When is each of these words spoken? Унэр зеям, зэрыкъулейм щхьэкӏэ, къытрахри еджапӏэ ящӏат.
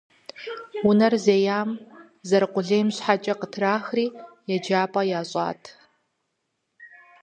Унэр 0.87 1.13
зеям, 1.25 1.69
зэрыкъулейм 2.27 2.87
щхьэкӏэ, 2.95 3.33
къытрахри 3.39 4.05
еджапӏэ 4.53 5.01
ящӏат. 5.19 5.61